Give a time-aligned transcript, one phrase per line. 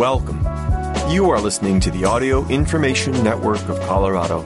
[0.00, 0.38] Welcome.
[1.10, 4.40] You are listening to the Audio Information Network of Colorado.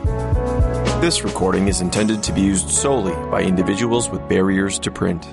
[1.00, 5.24] This recording is intended to be used solely by individuals with barriers to print.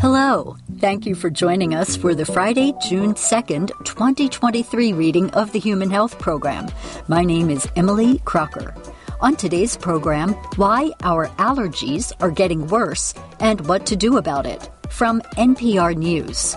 [0.00, 0.56] Hello.
[0.78, 5.90] Thank you for joining us for the Friday, June 2nd, 2023 reading of the Human
[5.90, 6.68] Health Program.
[7.08, 8.74] My name is Emily Crocker.
[9.20, 14.70] On today's program, why our allergies are getting worse and what to do about it
[14.88, 16.56] from NPR News.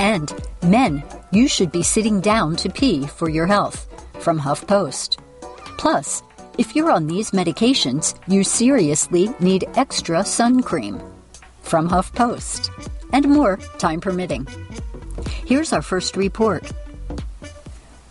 [0.00, 3.86] And men, you should be sitting down to pee for your health
[4.20, 5.18] from HuffPost.
[5.78, 6.22] Plus,
[6.58, 11.00] if you're on these medications, you seriously need extra sun cream
[11.62, 12.70] from HuffPost.
[13.12, 14.46] And more, time permitting.
[15.46, 16.70] Here's our first report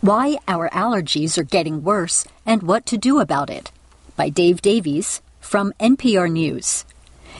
[0.01, 3.71] Why Our Allergies Are Getting Worse and What to Do About It
[4.15, 6.85] by Dave Davies from NPR News.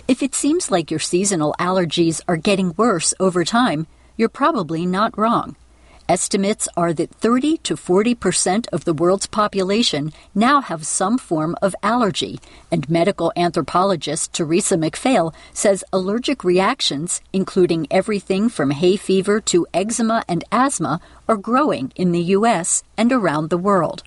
[0.08, 3.88] If it seems like your seasonal allergies are getting worse over time,
[4.22, 5.56] you're probably not wrong.
[6.08, 11.56] Estimates are that 30 to 40 percent of the world's population now have some form
[11.60, 12.40] of allergy,
[12.72, 20.24] and medical anthropologist Theresa MacPhail says allergic reactions, including everything from hay fever to eczema
[20.28, 22.84] and asthma, are growing in the U.S.
[22.96, 24.04] and around the world.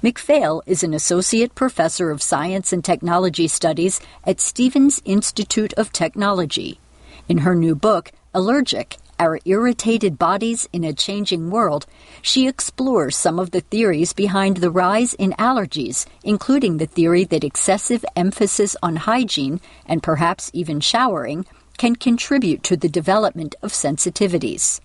[0.00, 6.80] MacPhail is an associate professor of science and technology studies at Stevens Institute of Technology.
[7.28, 11.86] In her new book, Allergic our Irritated Bodies in a Changing World,
[12.22, 17.44] she explores some of the theories behind the rise in allergies, including the theory that
[17.44, 24.80] excessive emphasis on hygiene, and perhaps even showering, can contribute to the development of sensitivities.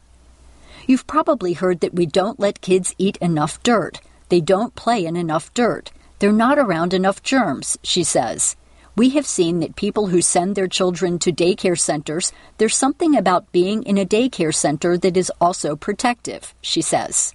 [0.88, 4.02] You've probably heard that we don't let kids eat enough dirt.
[4.30, 5.92] They don't play in enough dirt.
[6.20, 8.56] They're not around enough germs, she says.
[9.00, 13.50] We have seen that people who send their children to daycare centers, there's something about
[13.54, 17.34] being in a daycare center that is also protective, she says.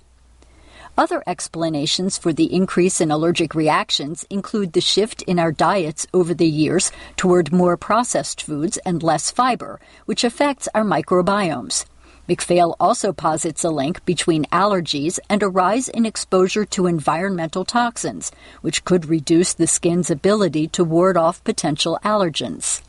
[0.99, 6.35] Other explanations for the increase in allergic reactions include the shift in our diets over
[6.35, 11.87] the years toward more processed foods and less fiber, which affects our microbiomes.
[12.27, 18.33] MacPhail also posits a link between allergies and a rise in exposure to environmental toxins,
[18.63, 22.81] which could reduce the skin's ability to ward off potential allergens.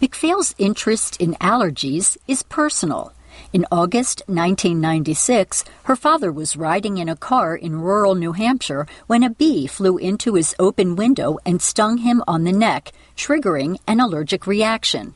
[0.00, 3.12] MacPhail's interest in allergies is personal.
[3.52, 9.22] In August 1996, her father was riding in a car in rural New Hampshire when
[9.22, 14.00] a bee flew into his open window and stung him on the neck, triggering an
[14.00, 15.14] allergic reaction.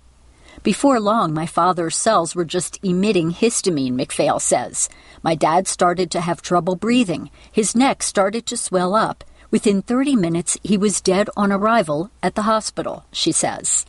[0.62, 4.89] Before long, my father's cells were just emitting histamine, MacPhail says.
[5.21, 7.31] My dad started to have trouble breathing.
[7.50, 9.25] His neck started to swell up.
[9.51, 13.87] Within 30 minutes, he was dead on arrival at the hospital, she says.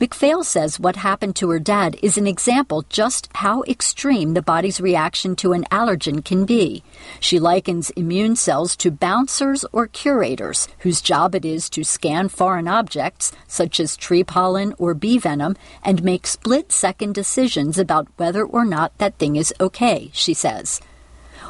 [0.00, 4.80] MacPhail says what happened to her dad is an example just how extreme the body's
[4.80, 6.82] reaction to an allergen can be.
[7.20, 12.66] She likens immune cells to bouncers or curators, whose job it is to scan foreign
[12.66, 18.44] objects, such as tree pollen or bee venom, and make split second decisions about whether
[18.44, 20.80] or not that thing is okay, she says.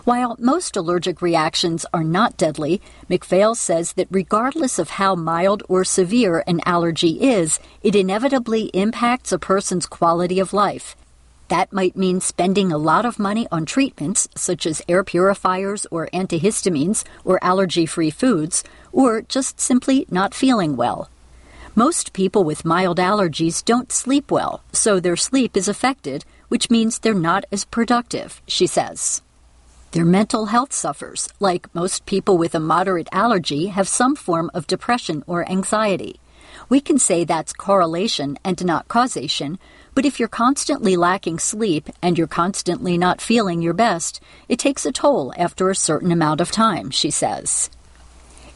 [0.04, 5.82] While most allergic reactions are not deadly, MacPhail says that regardless of how mild or
[5.82, 10.94] severe an allergy is, it inevitably impacts a person's quality of life.
[11.48, 16.10] That might mean spending a lot of money on treatments, such as air purifiers or
[16.12, 18.62] antihistamines or allergy free foods,
[18.92, 21.08] or just simply not feeling well.
[21.74, 26.98] Most people with mild allergies don't sleep well, so their sleep is affected, which means
[26.98, 29.22] they're not as productive, she says.
[29.94, 31.28] Their mental health suffers.
[31.38, 36.18] Like most people with a moderate allergy have some form of depression or anxiety.
[36.68, 39.56] We can say that's correlation and not causation,
[39.94, 44.84] but if you're constantly lacking sleep and you're constantly not feeling your best, it takes
[44.84, 47.70] a toll after a certain amount of time, she says.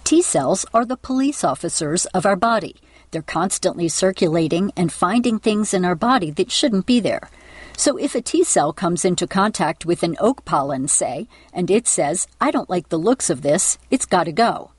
[0.02, 2.74] T cells are the police officers of our body.
[3.12, 7.30] They're constantly circulating and finding things in our body that shouldn't be there.
[7.78, 11.86] So if a T cell comes into contact with an oak pollen, say, and it
[11.86, 14.72] says, I don't like the looks of this, it's got to go.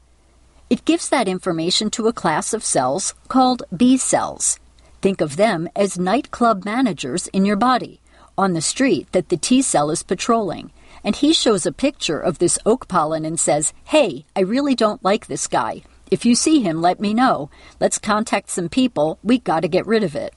[0.69, 4.60] It gives that information to a class of cells called B cells.
[5.01, 8.01] Think of them as nightclub managers in your body,
[8.38, 10.74] on the street that the T cell is patrolling.
[11.02, 15.06] And he shows a picture of this oak pollen and says, Hey, I really don't
[15.06, 15.84] like this guy.
[16.12, 17.50] If you see him, let me know.
[17.80, 19.19] Let's contact some people.
[19.24, 20.34] We got to get rid of it.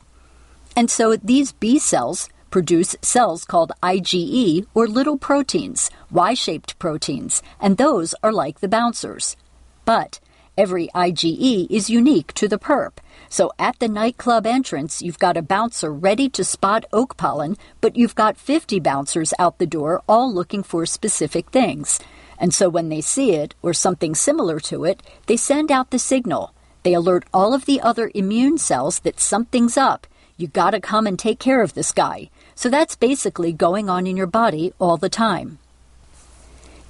[0.77, 7.43] And so these B cells produce cells called IgE or little proteins, Y shaped proteins,
[7.59, 9.37] and those are like the bouncers.
[9.85, 10.21] But
[10.57, 12.99] Every IGE is unique to the perp.
[13.31, 17.97] So at the nightclub entrance, you've got a bouncer ready to spot oak pollen, but
[17.97, 21.99] you've got 50 bouncers out the door all looking for specific things.
[22.39, 25.99] And so when they see it, or something similar to it, they send out the
[25.99, 26.53] signal.
[26.83, 30.07] They alert all of the other immune cells that something's up.
[30.37, 32.29] You gotta come and take care of this guy.
[32.55, 35.59] So that's basically going on in your body all the time.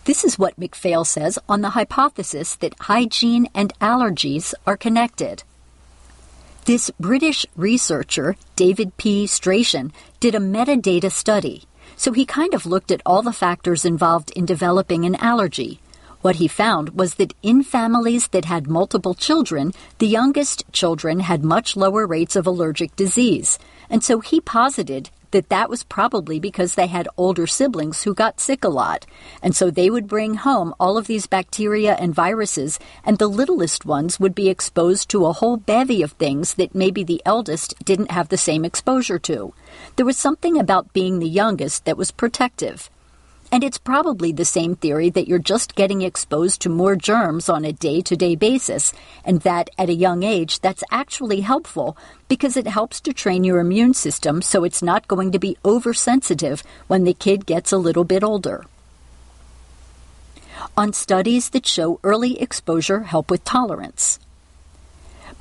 [0.05, 5.45] This is what MacPhail says on the hypothesis that hygiene and allergies are connected.
[6.65, 9.27] This British researcher, David P.
[9.27, 11.65] Strachan, did a metadata study.
[11.97, 15.81] So he kind of looked at all the factors involved in developing an allergy.
[16.21, 21.45] What he found was that in families that had multiple children, the youngest children had
[21.45, 23.59] much lower rates of allergic disease.
[23.91, 28.41] And so he posited that that was probably because they had older siblings who got
[28.41, 29.05] sick a lot.
[29.43, 33.85] And so they would bring home all of these bacteria and viruses, and the littlest
[33.85, 38.11] ones would be exposed to a whole bevy of things that maybe the eldest didn't
[38.11, 39.53] have the same exposure to.
[39.97, 42.89] There was something about being the youngest that was protective.
[43.53, 47.67] And it's probably the same theory that you're just getting exposed to more germs on
[47.67, 48.95] a day to day basis,
[49.27, 51.95] and that at a young age that's actually helpful
[52.29, 56.63] because it helps to train your immune system so it's not going to be oversensitive
[56.87, 58.65] when the kid gets a little bit older.
[60.75, 64.19] On studies that show early exposure help with tolerance.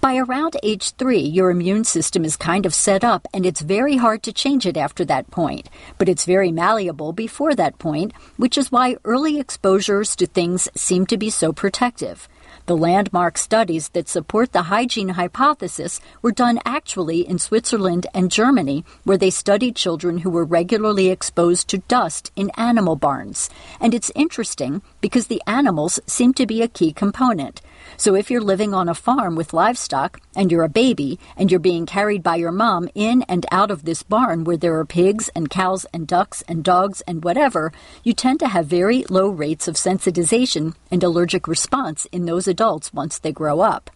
[0.02, 3.98] By around age three, your immune system is kind of set up, and it's very
[3.98, 5.70] hard to change it after that point.
[6.00, 11.06] But it's very malleable before that point, which is why early exposures to things seem
[11.06, 12.28] to be so protective.
[12.66, 18.84] The landmark studies that support the hygiene hypothesis were done actually in Switzerland and Germany,
[19.04, 23.52] where they studied children who were regularly exposed to dust in animal barns.
[23.80, 27.62] And it's interesting because the animals seem to be a key component.
[27.98, 31.60] So if you're living on a farm with livestock and you're a baby and you're
[31.60, 35.30] being carried by your mom in and out of this barn where there are pigs
[35.36, 37.72] and cows and ducks and dogs and whatever,
[38.04, 42.94] you tend to have very low rates of sensitization and allergic response in those adults
[42.94, 43.90] once they grow up.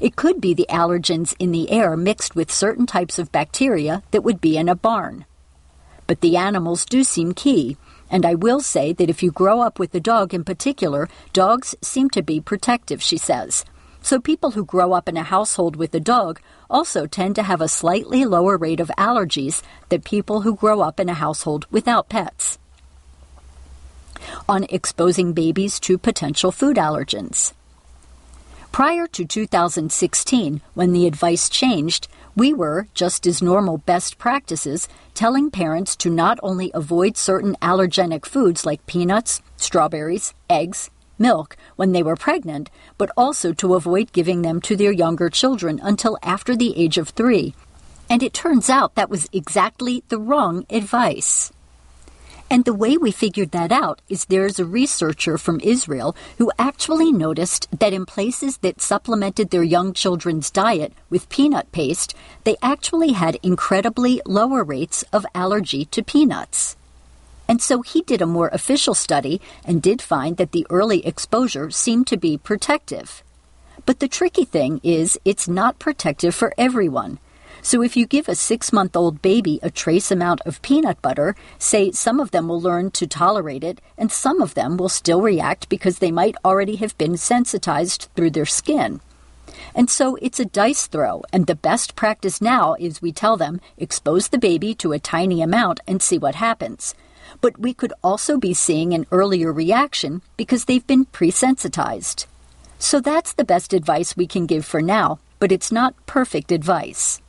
[0.00, 4.24] It could be the allergens in the air mixed with certain types of bacteria that
[4.24, 5.24] would be in a barn.
[6.06, 7.76] But the animals do seem key,
[8.10, 11.74] and I will say that if you grow up with a dog in particular, dogs
[11.80, 13.64] seem to be protective, she says.
[14.02, 17.60] So people who grow up in a household with a dog also tend to have
[17.60, 22.08] a slightly lower rate of allergies than people who grow up in a household without
[22.08, 22.58] pets.
[24.48, 27.52] On exposing babies to potential food allergens.
[28.72, 32.08] Prior to 2016, when the advice changed,
[32.40, 38.24] we were, just as normal best practices, telling parents to not only avoid certain allergenic
[38.24, 40.88] foods like peanuts, strawberries, eggs,
[41.18, 45.78] milk when they were pregnant, but also to avoid giving them to their younger children
[45.82, 47.54] until after the age of three.
[48.08, 51.52] And it turns out that was exactly the wrong advice.
[52.52, 57.12] And the way we figured that out is there's a researcher from Israel who actually
[57.12, 62.12] noticed that in places that supplemented their young children's diet with peanut paste,
[62.42, 66.76] they actually had incredibly lower rates of allergy to peanuts.
[67.46, 71.70] And so he did a more official study and did find that the early exposure
[71.70, 73.22] seemed to be protective.
[73.86, 77.20] But the tricky thing is, it's not protective for everyone.
[77.62, 81.36] So if you give a six month old baby a trace amount of peanut butter,
[81.58, 85.20] say some of them will learn to tolerate it, and some of them will still
[85.20, 89.00] react because they might already have been sensitized through their skin.
[89.74, 93.60] And so it's a dice throw, and the best practice now is we tell them
[93.76, 96.94] expose the baby to a tiny amount and see what happens.
[97.40, 102.26] But we could also be seeing an earlier reaction because they've been presensitized.
[102.78, 107.20] So that's the best advice we can give for now, but it's not perfect advice.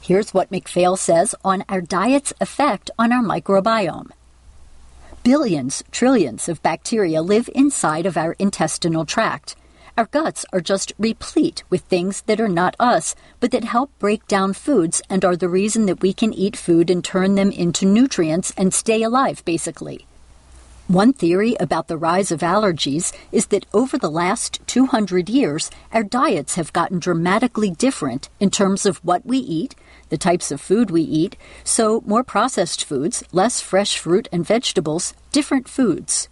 [0.00, 4.10] Here's what MacPhail says on our diet's effect on our microbiome.
[5.22, 9.56] Billions, trillions of bacteria live inside of our intestinal tract.
[9.98, 14.26] Our guts are just replete with things that are not us, but that help break
[14.28, 17.84] down foods and are the reason that we can eat food and turn them into
[17.84, 20.06] nutrients and stay alive, basically.
[20.86, 26.02] One theory about the rise of allergies is that over the last 200 years, our
[26.02, 29.74] diets have gotten dramatically different in terms of what we eat,
[30.08, 35.14] the types of food we eat, so more processed foods, less fresh fruit and vegetables,
[35.32, 36.28] different foods.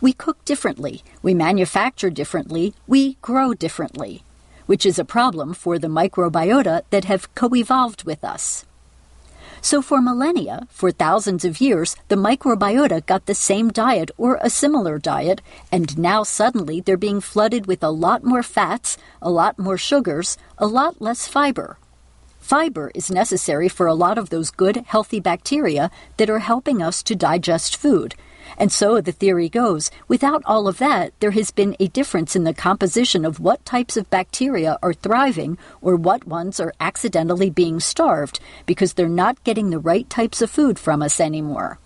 [0.00, 4.22] We cook differently, we manufacture differently, we grow differently,
[4.66, 8.64] which is a problem for the microbiota that have co evolved with us.
[9.62, 14.50] So for millennia, for thousands of years, the microbiota got the same diet or a
[14.50, 15.40] similar diet,
[15.72, 20.38] and now suddenly they're being flooded with a lot more fats, a lot more sugars,
[20.58, 21.78] a lot less fiber.
[22.46, 27.02] Fiber is necessary for a lot of those good, healthy bacteria that are helping us
[27.02, 28.14] to digest food.
[28.56, 32.44] And so the theory goes, without all of that, there has been a difference in
[32.44, 37.80] the composition of what types of bacteria are thriving or what ones are accidentally being
[37.80, 41.80] starved because they're not getting the right types of food from us anymore.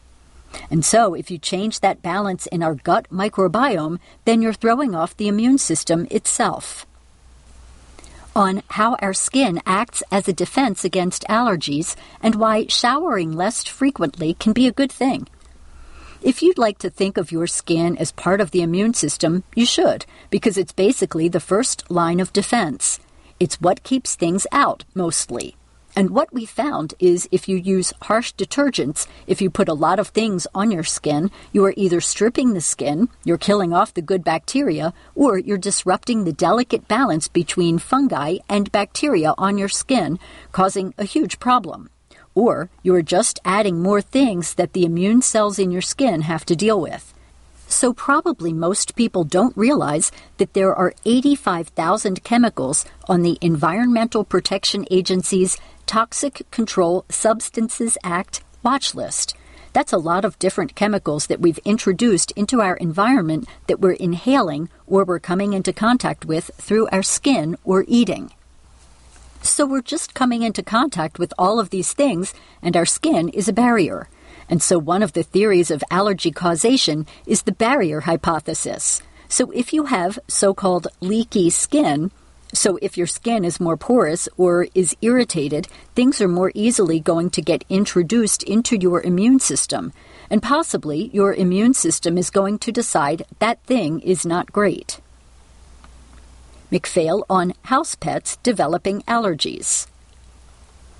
[0.70, 5.16] And so, if you change that balance in our gut microbiome, then you're throwing off
[5.16, 6.84] the immune system itself
[8.34, 14.34] on how our skin acts as a defense against allergies and why showering less frequently
[14.34, 15.28] can be a good thing.
[16.22, 19.64] If you'd like to think of your skin as part of the immune system, you
[19.64, 23.00] should, because it's basically the first line of defense.
[23.38, 25.56] It's what keeps things out, mostly.
[25.96, 29.98] And what we found is if you use harsh detergents, if you put a lot
[29.98, 34.02] of things on your skin, you are either stripping the skin, you're killing off the
[34.02, 40.18] good bacteria, or you're disrupting the delicate balance between fungi and bacteria on your skin,
[40.52, 41.90] causing a huge problem.
[42.34, 46.54] Or you're just adding more things that the immune cells in your skin have to
[46.54, 47.12] deal with.
[47.66, 54.86] So, probably most people don't realize that there are 85,000 chemicals on the Environmental Protection
[54.90, 55.56] Agency's
[55.90, 59.34] Toxic Control Substances Act watch list.
[59.72, 64.68] That's a lot of different chemicals that we've introduced into our environment that we're inhaling
[64.86, 68.30] or we're coming into contact with through our skin or eating.
[69.42, 73.48] So we're just coming into contact with all of these things, and our skin is
[73.48, 74.08] a barrier.
[74.48, 79.02] And so one of the theories of allergy causation is the barrier hypothesis.
[79.28, 82.12] So if you have so called leaky skin,
[82.52, 87.30] so, if your skin is more porous or is irritated, things are more easily going
[87.30, 89.92] to get introduced into your immune system,
[90.28, 95.00] and possibly your immune system is going to decide that thing is not great.
[96.72, 99.86] MacPhail on house pets developing allergies.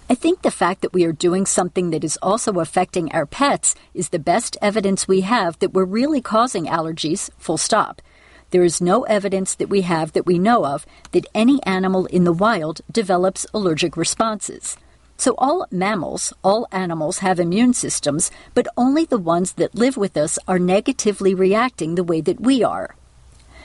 [0.08, 3.74] I think the fact that we are doing something that is also affecting our pets
[3.94, 8.02] is the best evidence we have that we're really causing allergies, full stop.
[8.50, 12.24] There is no evidence that we have that we know of that any animal in
[12.24, 14.76] the wild develops allergic responses.
[15.16, 20.16] So, all mammals, all animals have immune systems, but only the ones that live with
[20.16, 22.96] us are negatively reacting the way that we are.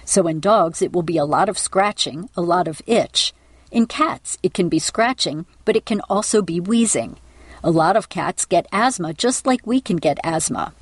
[0.04, 3.34] So, in dogs, it will be a lot of scratching, a lot of itch.
[3.72, 7.18] In cats, it can be scratching, but it can also be wheezing.
[7.64, 10.74] A lot of cats get asthma just like we can get asthma.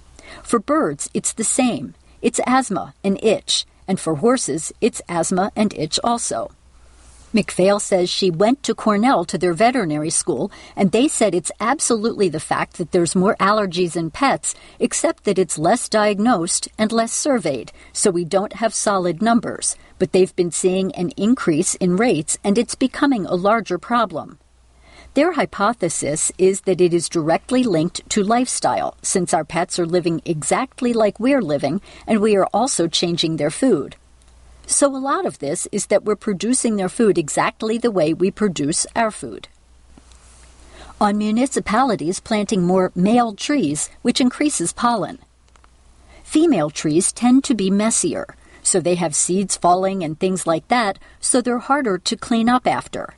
[0.41, 1.93] For birds, it's the same.
[2.21, 6.51] It's asthma, an itch, and for horses, it's asthma and itch also.
[7.35, 12.29] MacPhail says she went to Cornell to their veterinary school, and they said it's absolutely
[12.29, 17.11] the fact that there's more allergies in pets, except that it's less diagnosed and less
[17.11, 19.75] surveyed, so we don't have solid numbers.
[19.97, 24.37] But they've been seeing an increase in rates, and it's becoming a larger problem.
[25.13, 30.23] Their hypothesis is that it is directly linked to lifestyle, since our pets are living
[30.25, 33.95] exactly like we're living, and we are also changing their food.
[34.65, 38.31] So, a lot of this is that we're producing their food exactly the way we
[38.31, 39.47] produce our food.
[40.99, 45.19] On municipalities planting more male trees, which increases pollen.
[46.23, 50.97] Female trees tend to be messier, so they have seeds falling and things like that,
[51.19, 53.13] so they're harder to clean up after.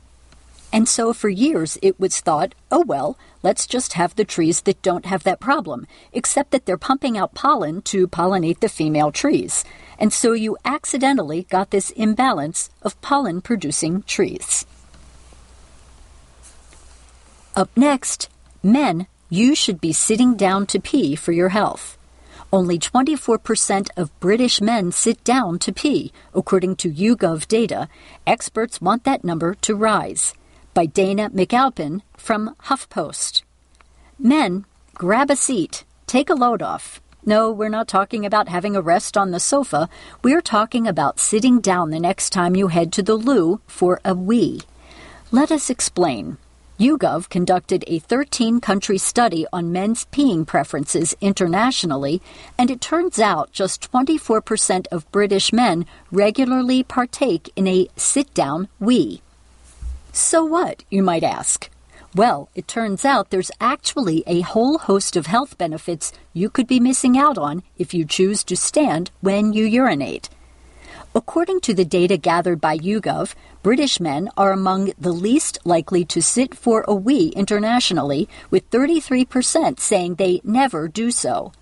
[0.72, 4.82] And so for years it was thought, oh well, let's just have the trees that
[4.82, 9.64] don't have that problem, except that they're pumping out pollen to pollinate the female trees.
[9.98, 14.66] And so you accidentally got this imbalance of pollen producing trees.
[17.54, 18.28] Up next,
[18.62, 21.96] men, you should be sitting down to pee for your health.
[22.52, 27.88] Only 24% of British men sit down to pee, according to YouGov data.
[28.26, 30.34] Experts want that number to rise
[30.76, 33.44] by Dana McAlpin from HuffPost.
[34.18, 37.00] Men, grab a seat, take a load off.
[37.24, 39.88] No, we're not talking about having a rest on the sofa.
[40.22, 44.14] We're talking about sitting down the next time you head to the loo for a
[44.14, 44.60] wee.
[45.30, 46.36] Let us explain.
[46.78, 52.20] YouGov conducted a 13 country study on men's peeing preferences internationally,
[52.58, 58.68] and it turns out just 24% of British men regularly partake in a sit down
[58.78, 59.22] wee.
[60.16, 61.68] So what, you might ask?
[62.14, 66.80] Well, it turns out there's actually a whole host of health benefits you could be
[66.80, 70.30] missing out on if you choose to stand when you urinate.
[71.14, 76.22] According to the data gathered by YouGov, British men are among the least likely to
[76.22, 81.52] sit for a wee internationally, with 33% saying they never do so.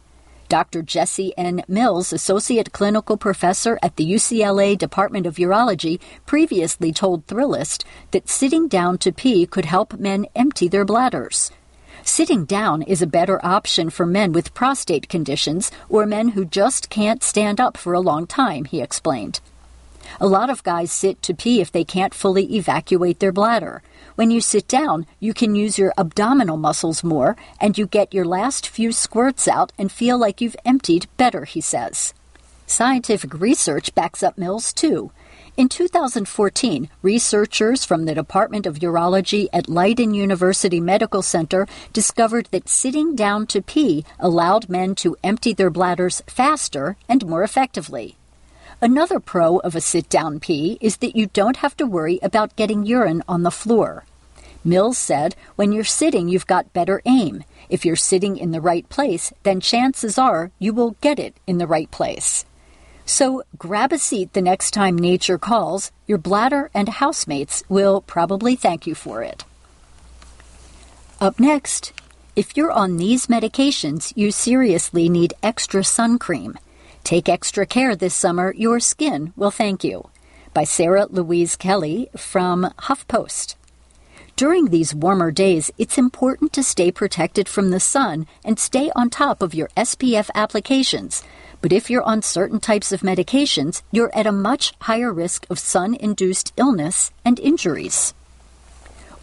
[0.48, 0.82] Dr.
[0.82, 1.62] Jesse N.
[1.68, 8.68] Mills, Associate Clinical Professor at the UCLA Department of Urology, previously told Thrillist that sitting
[8.68, 11.50] down to pee could help men empty their bladders.
[12.02, 16.90] Sitting down is a better option for men with prostate conditions or men who just
[16.90, 19.40] can't stand up for a long time, he explained.
[20.20, 23.82] A lot of guys sit to pee if they can't fully evacuate their bladder.
[24.14, 28.24] When you sit down, you can use your abdominal muscles more and you get your
[28.24, 32.14] last few squirts out and feel like you've emptied better, he says.
[32.66, 35.10] Scientific research backs up Mills, too.
[35.56, 42.68] In 2014, researchers from the Department of Urology at Leiden University Medical Center discovered that
[42.68, 48.16] sitting down to pee allowed men to empty their bladders faster and more effectively.
[48.84, 52.54] Another pro of a sit down pee is that you don't have to worry about
[52.54, 54.04] getting urine on the floor.
[54.62, 57.44] Mills said, when you're sitting, you've got better aim.
[57.70, 61.56] If you're sitting in the right place, then chances are you will get it in
[61.56, 62.44] the right place.
[63.06, 65.90] So grab a seat the next time nature calls.
[66.06, 69.46] Your bladder and housemates will probably thank you for it.
[71.22, 71.94] Up next,
[72.36, 76.58] if you're on these medications, you seriously need extra sun cream.
[77.04, 80.10] Take extra care this summer, your skin will thank you.
[80.52, 83.54] By Sarah Louise Kelly from HuffPost.
[84.36, 89.10] During these warmer days, it's important to stay protected from the sun and stay on
[89.10, 91.22] top of your SPF applications
[91.64, 95.58] but if you're on certain types of medications, you're at a much higher risk of
[95.58, 98.12] sun induced illness and injuries.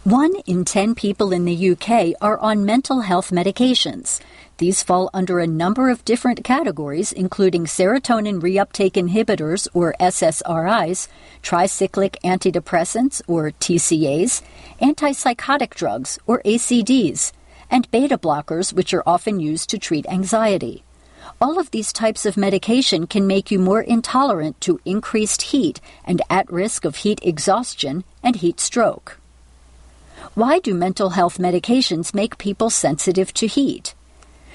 [0.04, 4.20] One in ten people in the UK are on mental health medications.
[4.58, 11.06] These fall under a number of different categories, including serotonin reuptake inhibitors, or SSRIs,
[11.40, 14.42] tricyclic antidepressants, or TCAs,
[14.80, 17.30] antipsychotic drugs, or ACDs,
[17.70, 20.82] and beta blockers, which are often used to treat anxiety.
[21.40, 26.20] All of these types of medication can make you more intolerant to increased heat and
[26.28, 29.21] at risk of heat exhaustion and heat stroke.
[30.34, 33.94] Why do mental health medications make people sensitive to heat?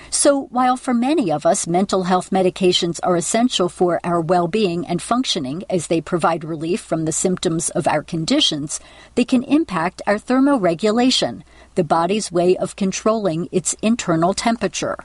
[0.10, 4.88] So, while for many of us mental health medications are essential for our well being
[4.88, 8.80] and functioning as they provide relief from the symptoms of our conditions,
[9.16, 11.44] they can impact our thermoregulation,
[11.76, 14.98] the body's way of controlling its internal temperature.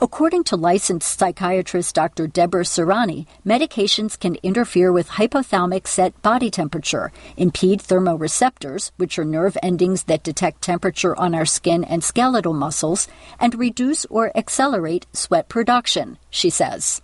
[0.00, 2.28] According to licensed psychiatrist Dr.
[2.28, 9.58] Deborah Serani, medications can interfere with hypothalamic set body temperature, impede thermoreceptors, which are nerve
[9.60, 13.08] endings that detect temperature on our skin and skeletal muscles,
[13.40, 17.02] and reduce or accelerate sweat production, she says.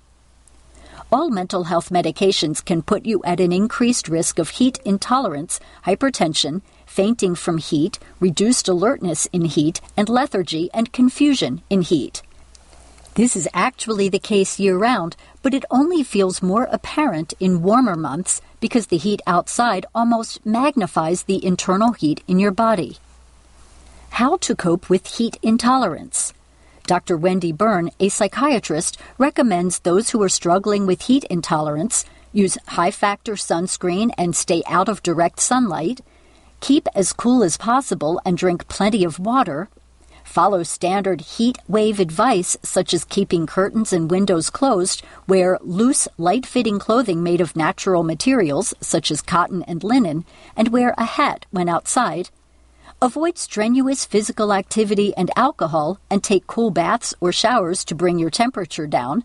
[1.11, 6.63] All mental health medications can put you at an increased risk of heat intolerance, hypertension,
[6.87, 12.23] fainting from heat, reduced alertness in heat, and lethargy and confusion in heat.
[13.15, 17.95] This is actually the case year round, but it only feels more apparent in warmer
[17.95, 22.99] months because the heat outside almost magnifies the internal heat in your body.
[24.11, 26.33] How to cope with heat intolerance.
[26.89, 27.17] Dr.
[27.17, 33.35] Wendy Byrne, a psychiatrist, recommends those who are struggling with heat intolerance use high factor
[33.35, 36.01] sunscreen and stay out of direct sunlight,
[36.59, 39.69] keep as cool as possible and drink plenty of water,
[40.35, 46.45] Follow standard heat wave advice, such as keeping curtains and windows closed, wear loose, light
[46.45, 50.25] fitting clothing made of natural materials, such as cotton and linen,
[50.57, 52.31] and wear a hat when outside.
[53.01, 58.29] Avoid strenuous physical activity and alcohol, and take cool baths or showers to bring your
[58.29, 59.23] temperature down.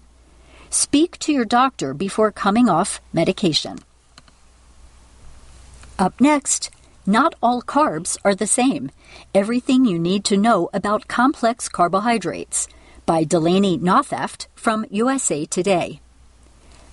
[0.69, 3.79] Speak to your doctor before coming off medication.
[5.97, 6.69] Up next,
[7.09, 8.91] not all carbs are the same.
[9.33, 12.67] Everything you need to know about complex carbohydrates
[13.07, 16.01] by Delaney Nothaft from USA Today.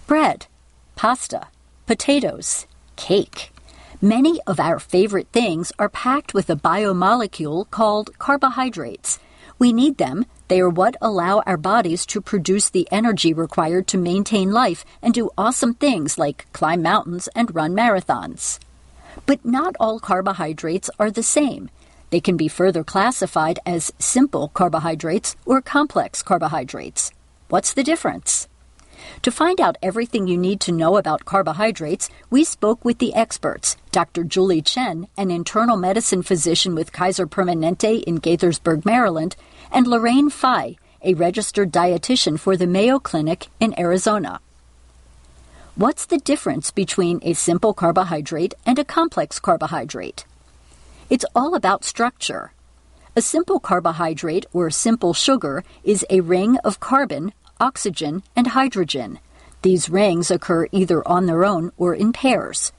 [0.06, 0.46] Bread,
[0.94, 1.48] pasta,
[1.84, 3.50] potatoes, cake.
[4.00, 9.18] Many of our favorite things are packed with a biomolecule called carbohydrates.
[9.58, 10.24] We need them.
[10.48, 15.12] They are what allow our bodies to produce the energy required to maintain life and
[15.12, 18.58] do awesome things like climb mountains and run marathons.
[19.24, 21.70] But not all carbohydrates are the same.
[22.10, 27.10] They can be further classified as simple carbohydrates or complex carbohydrates.
[27.48, 28.48] What's the difference?
[29.22, 33.76] To find out everything you need to know about carbohydrates, we spoke with the experts
[33.90, 34.24] Dr.
[34.24, 39.36] Julie Chen, an internal medicine physician with Kaiser Permanente in Gaithersburg, Maryland,
[39.72, 44.40] and Lorraine Fye, a registered dietitian for the Mayo Clinic in Arizona.
[45.76, 50.24] What's the difference between a simple carbohydrate and a complex carbohydrate?
[51.10, 52.52] It's all about structure.
[53.14, 59.18] A simple carbohydrate or simple sugar is a ring of carbon, oxygen, and hydrogen.
[59.60, 62.72] These rings occur either on their own or in pairs.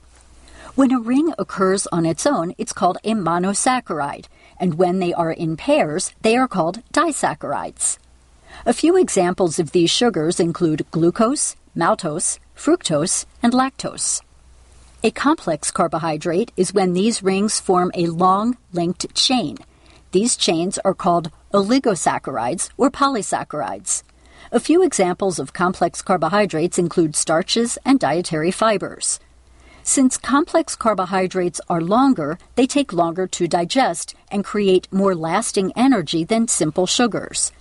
[0.74, 4.26] When a ring occurs on its own, it's called a monosaccharide,
[4.58, 7.98] and when they are in pairs, they are called disaccharides.
[8.66, 14.20] A few examples of these sugars include glucose, maltose, fructose, and lactose.
[15.04, 19.56] A complex carbohydrate is when these rings form a long, linked chain.
[20.10, 24.02] These chains are called oligosaccharides or polysaccharides.
[24.50, 29.20] A few examples of complex carbohydrates include starches and dietary fibers.
[29.84, 36.24] Since complex carbohydrates are longer, they take longer to digest and create more lasting energy
[36.24, 37.52] than simple sugars.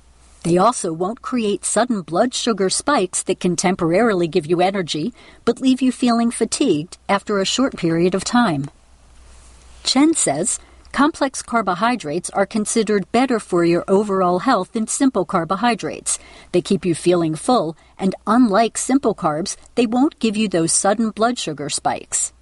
[0.44, 5.14] They also won't create sudden blood sugar spikes that can temporarily give you energy,
[5.46, 8.70] but leave you feeling fatigued after a short period of time.
[9.84, 10.60] Chen says
[10.92, 16.18] complex carbohydrates are considered better for your overall health than simple carbohydrates.
[16.52, 21.12] They keep you feeling full, and unlike simple carbs, they won't give you those sudden
[21.12, 22.34] blood sugar spikes.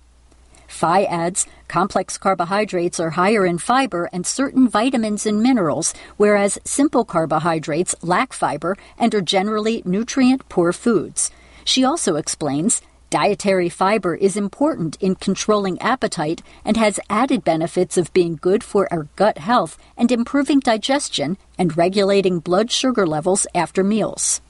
[0.68, 7.06] Fye adds complex carbohydrates are higher in fiber and certain vitamins and minerals, whereas simple
[7.06, 11.32] carbohydrates lack fiber and are generally nutrient poor foods.
[11.64, 18.12] She also explains dietary fiber is important in controlling appetite and has added benefits of
[18.14, 23.84] being good for our gut health and improving digestion and regulating blood sugar levels after
[23.84, 24.42] meals.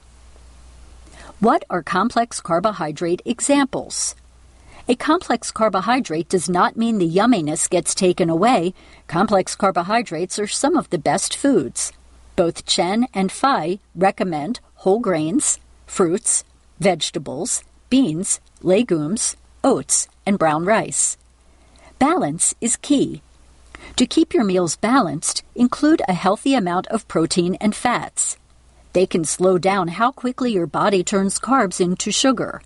[1.38, 4.14] What are complex carbohydrate examples?
[4.88, 8.72] A complex carbohydrate does not mean the yumminess gets taken away.
[9.08, 11.92] Complex carbohydrates are some of the best foods.
[12.36, 16.44] Both Chen and Fye recommend whole grains, fruits,
[16.78, 21.16] vegetables, beans, legumes, oats, and brown rice.
[21.98, 23.22] Balance is key.
[23.96, 28.36] To keep your meals balanced, include a healthy amount of protein and fats.
[28.92, 32.62] They can slow down how quickly your body turns carbs into sugar.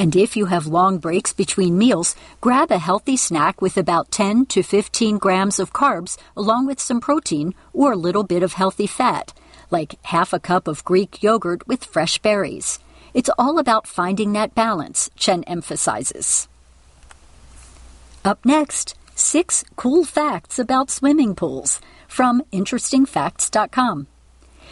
[0.00, 4.46] And if you have long breaks between meals, grab a healthy snack with about 10
[4.46, 8.86] to 15 grams of carbs along with some protein or a little bit of healthy
[8.86, 9.34] fat,
[9.70, 12.78] like half a cup of Greek yogurt with fresh berries.
[13.12, 16.48] It's all about finding that balance, Chen emphasizes.
[18.24, 24.06] Up next, six cool facts about swimming pools from interestingfacts.com.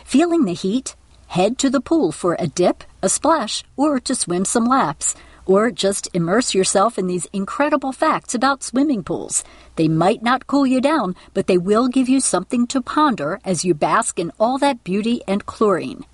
[0.06, 0.96] Feeling the heat?
[1.26, 5.14] Head to the pool for a dip, a splash, or to swim some laps.
[5.46, 9.44] Or just immerse yourself in these incredible facts about swimming pools.
[9.76, 13.64] They might not cool you down, but they will give you something to ponder as
[13.64, 16.04] you bask in all that beauty and chlorine.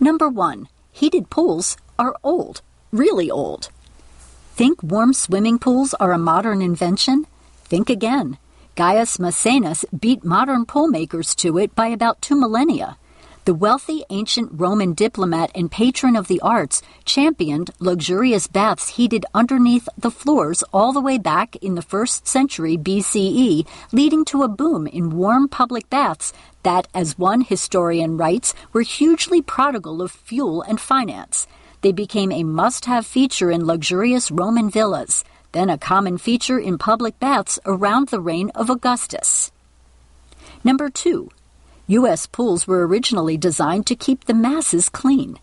[0.00, 3.70] Number one, heated pools are old, really old.
[4.56, 7.26] Think warm swimming pools are a modern invention?
[7.64, 8.38] Think again.
[8.74, 12.98] Gaius Maecenas beat modern pool makers to it by about two millennia.
[13.46, 19.88] The wealthy ancient Roman diplomat and patron of the arts championed luxurious baths heated underneath
[19.96, 24.88] the floors all the way back in the first century BCE, leading to a boom
[24.88, 26.32] in warm public baths
[26.64, 31.46] that, as one historian writes, were hugely prodigal of fuel and finance.
[31.82, 36.78] They became a must have feature in luxurious Roman villas, then a common feature in
[36.78, 39.52] public baths around the reign of Augustus.
[40.64, 41.30] Number two,
[41.88, 42.26] U.S.
[42.26, 45.38] pools were originally designed to keep the masses clean.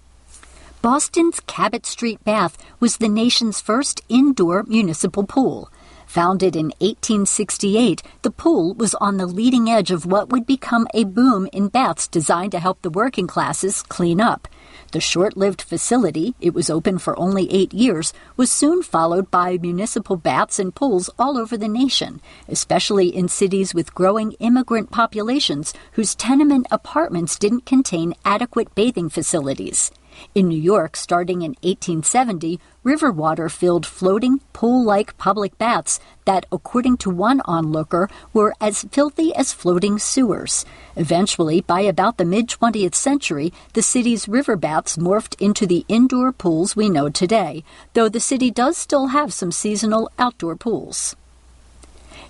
[0.81, 5.69] Boston's Cabot Street Bath was the nation's first indoor municipal pool.
[6.13, 11.05] Founded in 1868, the pool was on the leading edge of what would become a
[11.05, 14.47] boom in baths designed to help the working classes clean up.
[14.91, 19.57] The short lived facility, it was open for only eight years, was soon followed by
[19.57, 25.73] municipal baths and pools all over the nation, especially in cities with growing immigrant populations
[25.93, 29.89] whose tenement apartments didn't contain adequate bathing facilities.
[30.35, 36.45] In New York, starting in 1870, river water filled floating, pool like public baths that,
[36.51, 40.65] according to one onlooker, were as filthy as floating sewers.
[40.95, 46.31] Eventually, by about the mid 20th century, the city's river baths morphed into the indoor
[46.31, 51.15] pools we know today, though the city does still have some seasonal outdoor pools.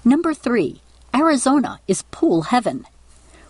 [0.05, 0.81] Number three,
[1.15, 2.85] Arizona is pool heaven.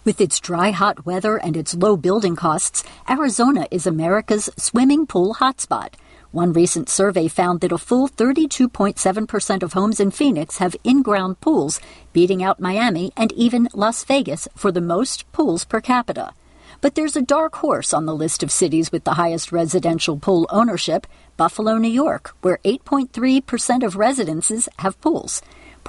[0.05, 5.35] With its dry, hot weather and its low building costs, Arizona is America's swimming pool
[5.35, 5.93] hotspot.
[6.31, 11.39] One recent survey found that a full 32.7% of homes in Phoenix have in ground
[11.39, 11.79] pools,
[12.11, 16.33] beating out Miami and even Las Vegas for the most pools per capita.
[16.81, 20.47] But there's a dark horse on the list of cities with the highest residential pool
[20.49, 25.41] ownership Buffalo, New York, where 8.3% of residences have pools.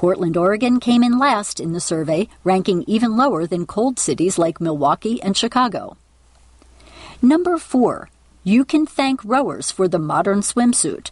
[0.04, 4.60] Portland, Oregon came in last in the survey, ranking even lower than cold cities like
[4.60, 5.96] Milwaukee and Chicago.
[7.22, 8.10] Number 4.
[8.42, 11.10] You can thank rowers for the modern swimsuit.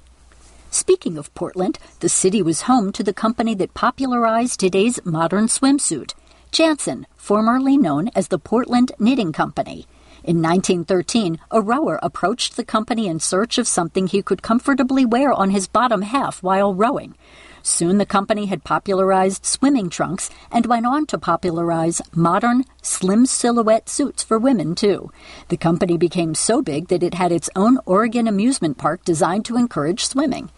[0.71, 6.13] Speaking of Portland, the city was home to the company that popularized today's modern swimsuit,
[6.53, 9.87] Jantzen, formerly known as the Portland Knitting Company.
[10.23, 15.33] In 1913, a rower approached the company in search of something he could comfortably wear
[15.33, 17.15] on his bottom half while rowing.
[17.63, 23.89] Soon the company had popularized swimming trunks and went on to popularize modern, slim silhouette
[23.89, 25.11] suits for women, too.
[25.49, 29.57] The company became so big that it had its own Oregon amusement park designed to
[29.57, 30.51] encourage swimming.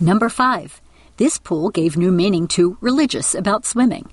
[0.00, 0.80] Number 5.
[1.18, 4.08] This pool gave new meaning to religious about swimming.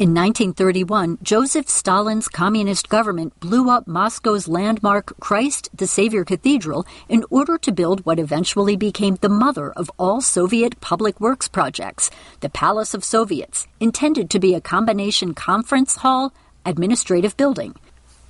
[0.00, 7.22] In 1931, Joseph Stalin's communist government blew up Moscow's landmark Christ the Savior Cathedral in
[7.28, 12.10] order to build what eventually became the mother of all Soviet public works projects,
[12.40, 16.32] the Palace of Soviets, intended to be a combination conference hall
[16.64, 17.74] administrative building.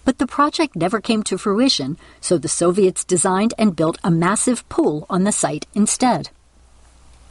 [0.05, 4.69] But the project never came to fruition, so the Soviets designed and built a massive
[4.69, 6.31] pool on the site instead.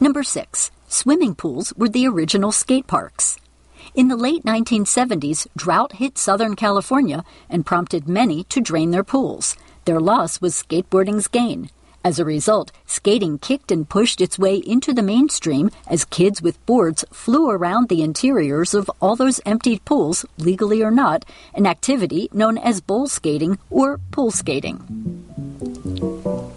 [0.00, 0.70] Number 6.
[0.88, 3.36] Swimming pools were the original skate parks.
[3.92, 9.56] In the late 1970s, drought hit Southern California and prompted many to drain their pools.
[9.84, 11.70] Their loss was skateboarding's gain.
[12.04, 16.64] As a result, skating kicked and pushed its way into the mainstream as kids with
[16.66, 22.28] boards flew around the interiors of all those emptied pools, legally or not, an activity
[22.32, 24.78] known as bowl skating or pool skating.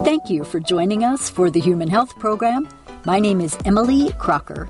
[0.03, 2.69] Thank you for joining us for the Human Health Program.
[3.05, 4.69] My name is Emily Crocker.